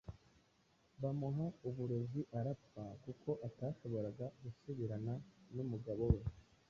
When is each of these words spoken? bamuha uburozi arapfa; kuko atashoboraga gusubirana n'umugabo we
bamuha 1.01 1.45
uburozi 1.67 2.21
arapfa; 2.39 2.83
kuko 3.03 3.29
atashoboraga 3.47 4.25
gusubirana 4.43 5.13
n'umugabo 5.55 6.03
we 6.13 6.21